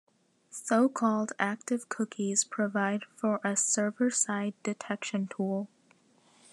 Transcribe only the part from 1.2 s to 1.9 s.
active